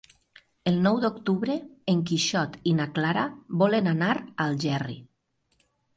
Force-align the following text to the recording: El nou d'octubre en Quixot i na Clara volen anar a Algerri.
El 0.69 0.79
nou 0.85 0.95
d'octubre 1.03 1.57
en 1.93 2.01
Quixot 2.11 2.57
i 2.71 2.73
na 2.79 2.87
Clara 2.97 3.27
volen 3.65 3.93
anar 3.93 4.11
a 4.17 4.47
Algerri. 4.47 4.97